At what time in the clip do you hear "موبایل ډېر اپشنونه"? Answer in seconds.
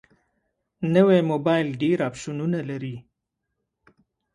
1.31-2.59